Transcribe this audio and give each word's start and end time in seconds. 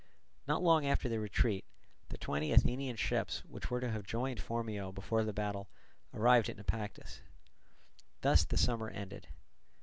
Not 0.47 0.63
long 0.63 0.87
after 0.87 1.07
their 1.07 1.19
retreat, 1.19 1.63
the 2.09 2.17
twenty 2.17 2.51
Athenian 2.51 2.95
ships, 2.95 3.45
which 3.45 3.69
were 3.69 3.79
to 3.79 3.91
have 3.91 4.01
joined 4.07 4.39
Phormio 4.41 4.91
before 4.91 5.23
the 5.23 5.31
battle, 5.31 5.69
arrived 6.11 6.49
at 6.49 6.57
Naupactus. 6.57 7.21
Thus 8.21 8.43
the 8.43 8.57
summer 8.57 8.89
ended. 8.89 9.27